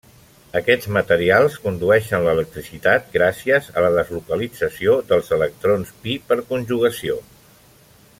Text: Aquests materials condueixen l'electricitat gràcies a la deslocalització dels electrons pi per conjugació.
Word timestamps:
Aquests 0.59 0.87
materials 0.95 1.57
condueixen 1.65 2.25
l'electricitat 2.27 3.05
gràcies 3.17 3.67
a 3.75 3.83
la 3.87 3.91
deslocalització 3.99 4.95
dels 5.13 5.31
electrons 5.39 5.93
pi 6.07 6.17
per 6.33 6.39
conjugació. 6.49 7.21